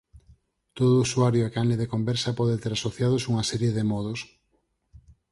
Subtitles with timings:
[0.77, 4.19] Todo usuario e canle de conversa pode ter asociados unha serie de modos.